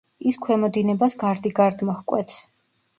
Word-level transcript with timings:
ის 0.29 0.39
ქვემო 0.45 0.69
დინებას 0.79 1.17
გარდიგარდმო 1.27 1.99
ჰკვეთს. 2.03 2.45